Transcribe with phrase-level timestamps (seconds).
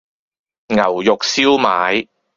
[0.69, 2.07] 牛肉燒賣